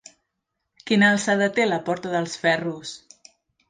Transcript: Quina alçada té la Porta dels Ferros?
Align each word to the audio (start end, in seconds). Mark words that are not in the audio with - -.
Quina 0.91 1.11
alçada 1.17 1.51
té 1.59 1.69
la 1.69 1.81
Porta 1.91 2.17
dels 2.19 2.43
Ferros? 2.47 2.99